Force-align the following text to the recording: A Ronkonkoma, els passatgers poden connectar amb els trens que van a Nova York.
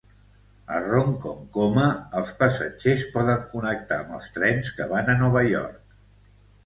A 0.75 0.79
Ronkonkoma, 0.85 1.83
els 2.21 2.31
passatgers 2.41 3.05
poden 3.17 3.45
connectar 3.55 4.01
amb 4.01 4.17
els 4.21 4.33
trens 4.39 4.73
que 4.79 4.89
van 4.97 5.13
a 5.15 5.17
Nova 5.25 5.45
York. 5.51 6.01